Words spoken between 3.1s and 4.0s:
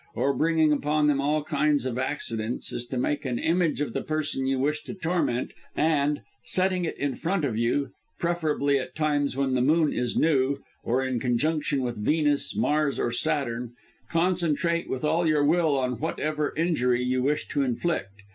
an image of